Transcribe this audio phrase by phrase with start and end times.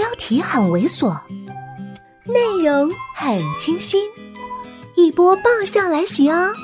[0.00, 1.14] 标题很猥琐，
[2.24, 4.02] 内容很清新，
[4.96, 6.54] 一波爆笑来袭哦！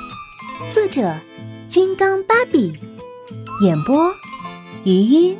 [0.72, 1.14] 作者：
[1.68, 2.72] 金刚芭比，
[3.62, 4.10] 演播：
[4.84, 5.38] 余音。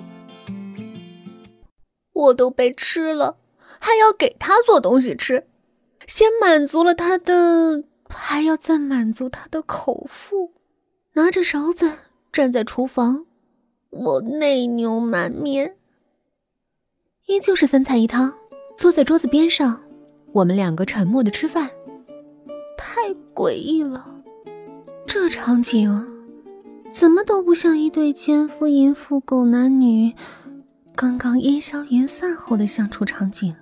[2.13, 3.39] 我都被吃了，
[3.81, 5.47] 还要给他做东西吃，
[6.07, 10.53] 先满足了他的，还要再满足他的口腹。
[11.15, 11.91] 拿着勺子
[12.31, 13.25] 站在厨房，
[13.89, 15.77] 我内牛满面。
[17.27, 18.33] 依旧是三菜一汤，
[18.77, 19.81] 坐在桌子边上，
[20.31, 21.69] 我们两个沉默的吃饭，
[22.79, 24.07] 太诡异了。
[25.07, 26.07] 这场景
[26.89, 30.15] 怎么都不像一对奸夫淫妇狗男女
[30.95, 33.53] 刚刚烟消云散后的相处场景。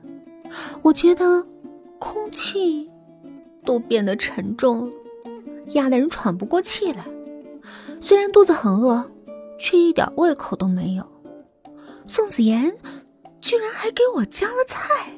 [0.83, 1.47] 我觉得
[1.99, 2.91] 空气
[3.65, 4.93] 都变得沉重了，
[5.69, 7.07] 压得人喘不过气来。
[7.99, 9.11] 虽然肚子很饿，
[9.59, 11.07] 却一点胃口都没有。
[12.05, 12.71] 宋子妍。
[13.45, 15.15] 居然还给我加了菜，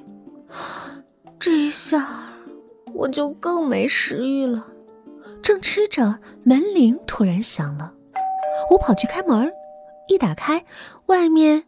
[1.38, 2.34] 这一下
[2.92, 4.66] 我就更没食欲了。
[5.40, 7.94] 正吃着，门铃突然响了，
[8.72, 9.48] 我跑去开门，
[10.08, 10.66] 一打开，
[11.06, 11.66] 外面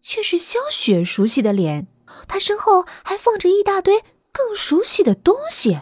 [0.00, 1.88] 却是萧雪熟悉的脸，
[2.28, 5.80] 她身后还放着一大堆更熟悉的东西。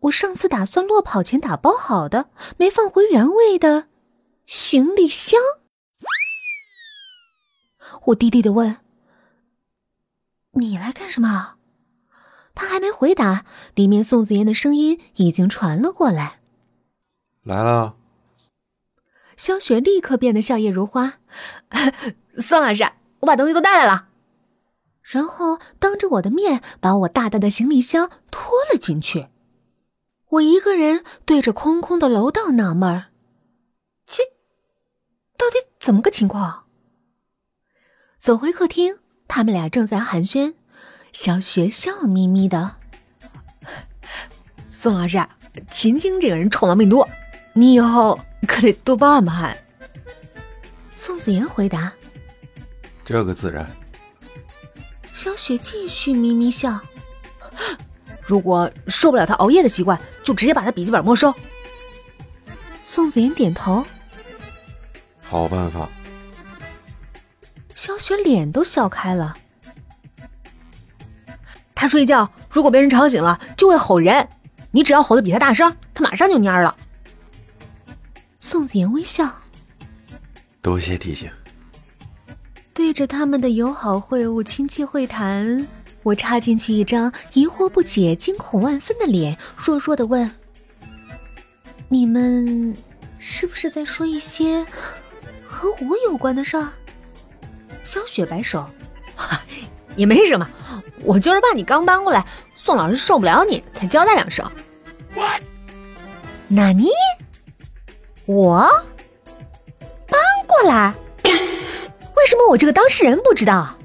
[0.00, 3.84] 我上次打算落跑前打包好的，没放回原位的
[4.44, 5.38] 行李箱。
[8.06, 8.78] 我低低的问
[10.52, 11.56] ：“你来干什么？”
[12.54, 16.40] 他还没回答，里面宋子妍的声音已经传了过来
[17.44, 17.96] ：“来了。”
[19.36, 21.18] 萧雪立刻变得笑靥如花
[22.38, 22.90] ：“宋老师，
[23.20, 24.08] 我把东西都带来了。”
[25.02, 29.28] 然后当着我的面把我大大的行李箱拖了进去。
[30.30, 33.06] 我一个人对着空空的楼道纳闷儿
[34.06, 34.22] ：“这
[35.36, 36.64] 到底怎么个情况？”
[38.26, 38.96] 走回客厅，
[39.28, 40.52] 他们俩正在寒暄。
[41.12, 42.74] 小雪笑眯眯的
[44.72, 45.24] ：“宋老师，
[45.70, 47.08] 秦京这个人臭毛病多，
[47.52, 49.56] 你以后可得多包涵包涵。”
[50.90, 51.92] 宋子妍回答
[53.06, 53.64] ：“这个自然。”
[55.14, 56.80] 小雪继续眯眯笑
[58.26, 61.32] ：“如果受不了他熬夜的习惯，就直接把他笔记本没收。”
[62.82, 63.86] 宋子妍点头
[65.22, 65.88] ：“好办法。”
[67.76, 69.36] 萧雪脸都笑开了。
[71.74, 74.26] 他睡觉如果被人吵醒了，就会吼人。
[74.70, 76.74] 你只要吼得比他大声，他马上就蔫了。
[78.40, 79.30] 宋子妍微笑，
[80.62, 81.30] 多谢提醒。
[82.72, 85.66] 对着他们的友好会晤、亲切会谈，
[86.02, 90.30] 我插进去一张疑惑不解、惊恐万分的脸，弱弱的问
[91.88, 92.74] ：“你们
[93.18, 94.64] 是不是在说一些
[95.46, 96.70] 和我有关的事儿？”
[97.86, 98.68] 萧雪摆手，
[99.96, 100.46] 也没什么，
[101.04, 104.44] 我就是怕你刚搬过来，宋老师受不了你，才交代两声。
[106.48, 106.90] 纳尼？
[108.26, 108.68] 我
[110.08, 110.92] 搬过来？
[111.22, 113.78] 为什么我这个当事人不知道？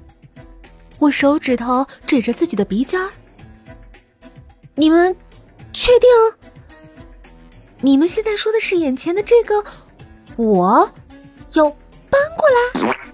[0.99, 3.09] 我手指头指着自己的鼻尖儿。
[4.75, 5.15] 你们
[5.73, 6.09] 确定？
[7.81, 9.63] 你们现在说的是眼前的这个
[10.35, 10.91] 我
[11.53, 11.69] 要
[12.09, 12.47] 搬过
[12.83, 13.10] 来？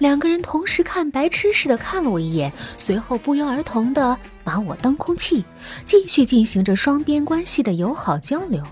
[0.00, 5.44] 两个人同时看白痴似的看了我一眼，随后不约而同的把我当空气，
[5.84, 8.64] 继续进行着双边关系的友好交流。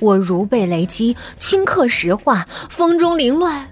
[0.00, 3.68] 我如被雷击，顷刻石化，风中凌乱，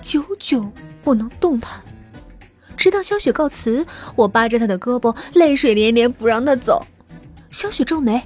[0.00, 0.70] 久久
[1.02, 1.82] 不能动弹。
[2.76, 3.84] 直到萧雪告辞，
[4.14, 6.86] 我扒着她的胳膊，泪水连连，不让她走。
[7.50, 8.22] 萧雪皱眉：“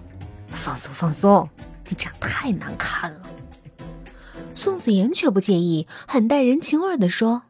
[0.48, 1.48] 放松放松，
[1.88, 3.22] 你这样太难看了。”
[4.52, 7.44] 宋子妍却不介意，很带人情味的说。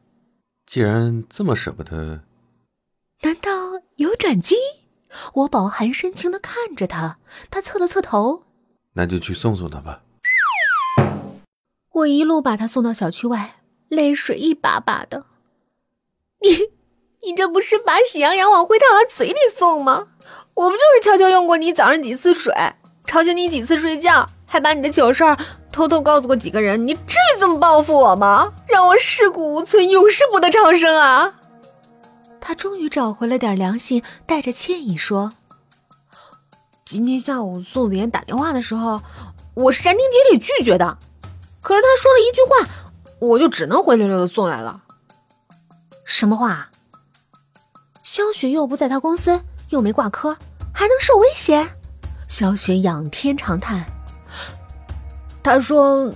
[0.70, 2.20] 既然这么舍不得，
[3.22, 3.50] 难道
[3.96, 4.54] 有转机？
[5.34, 7.18] 我饱含深情的看着他，
[7.50, 8.44] 他侧了侧头，
[8.92, 10.02] 那就去送送他吧。
[11.90, 13.56] 我一路把他送到小区外，
[13.88, 15.26] 泪水一把把的。
[16.40, 16.50] 你，
[17.26, 20.06] 你这不是把喜羊羊往灰太狼嘴里送吗？
[20.54, 22.54] 我不就是悄悄用过你早上几次水，
[23.06, 25.36] 吵醒你几次睡觉，还把你的糗事儿。
[25.72, 28.52] 偷偷告诉过几个人，你至于这么报复我吗？
[28.70, 31.34] 让我尸骨无存，永世不得超生啊！
[32.40, 35.32] 他终于找回了点良心，带着歉意说
[36.84, 39.00] ：“今天下午宋子妍打电话的时候，
[39.54, 40.98] 我是斩钉截铁拒绝的。
[41.60, 42.68] 可是他说了一句话，
[43.20, 44.82] 我就只能灰溜溜的送来了。
[46.04, 46.70] 什么话？
[48.02, 50.36] 萧雪又不在他公司，又没挂科，
[50.72, 51.68] 还能受威胁？”
[52.26, 53.84] 萧雪仰天长叹。
[55.42, 56.10] 他说：“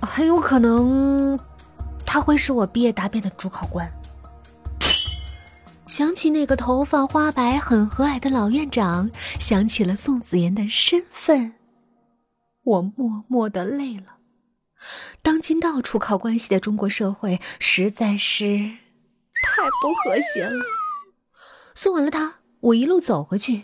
[0.00, 1.38] 很有可能，
[2.12, 3.90] 他会是我毕业答辩的主考官。”
[5.88, 9.10] 想起那个头发花白、很和蔼的老院长，
[9.40, 11.54] 想起了宋子妍的身份，
[12.64, 14.18] 我默默的累了。
[15.22, 18.46] 当今到处靠关系的中国社会，实在是
[19.42, 20.62] 太不和谐了。
[21.74, 23.62] 送完了他，我一路走回去，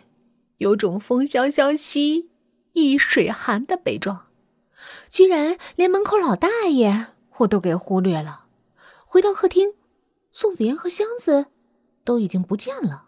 [0.56, 2.31] 有种风萧萧兮
[2.73, 4.25] 易水寒的悲壮，
[5.11, 8.44] 居然连门口老大爷我都给忽略了。
[9.06, 9.75] 回到客厅，
[10.32, 11.46] 宋子妍和箱子
[12.05, 13.06] 都已经不见了。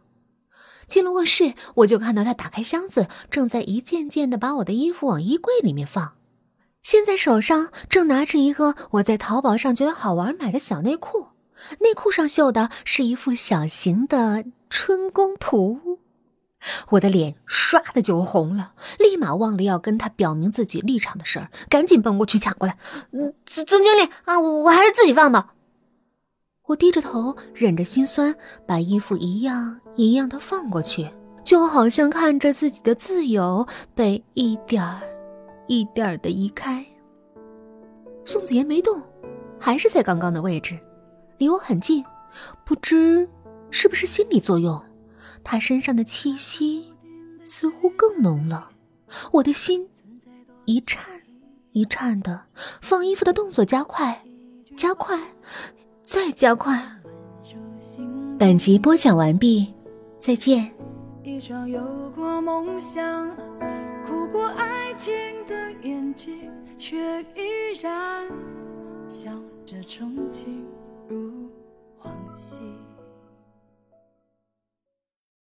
[0.86, 6.16] 进了卧室，我就看到他打开箱子，正在一件件的把我的衣服往衣柜里面放。
[6.82, 11.28] 现在手上正拿着一个我在淘宝上觉得好玩买的小内裤，
[11.80, 15.99] 内裤上绣的是一幅小型的春宫图，
[16.90, 22.76] 我的脸唰的就红了，立马忘了要跟他表明自己立场的事儿，赶紧奔过去抢过来。
[23.46, 25.54] 曾曾经理啊，我我还是自己放吧。
[26.66, 28.34] 我低着头，忍着心酸，
[28.66, 31.10] 把衣服一样一样的放过去，
[31.42, 35.00] 就好像看着自己的自由被一点儿。
[35.66, 36.84] 一点的移开。
[38.24, 39.00] 宋子妍没动，
[39.56, 40.76] 还是在刚刚的位置，
[41.38, 42.04] 离我很近。
[42.64, 43.28] 不知
[43.70, 44.80] 是不是心理作用，
[45.42, 46.92] 他身上的气息
[47.44, 48.70] 似乎更浓了。
[49.32, 49.88] 我的心
[50.64, 51.04] 一颤
[51.72, 52.42] 一颤的，
[52.80, 54.22] 放衣服的动作加快，
[54.76, 55.18] 加快，
[56.02, 56.80] 再加快。
[58.38, 59.72] 本集播讲完毕，
[60.18, 60.70] 再见。
[61.22, 61.82] 一双有
[62.14, 63.28] 过梦想。
[64.06, 65.12] 哭过爱情
[65.46, 68.26] 的眼睛，却依然
[69.08, 69.30] 笑
[69.66, 70.46] 着憧憬
[71.08, 71.48] 如
[72.02, 72.58] 往昔。